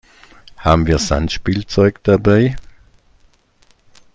Haben 0.57 0.87
wir 0.87 0.97
Sandspielzeug 0.97 2.03
dabei? 2.03 2.55